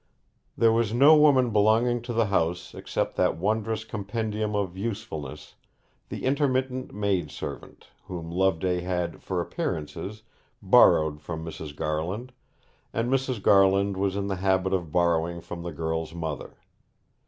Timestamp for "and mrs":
12.91-13.43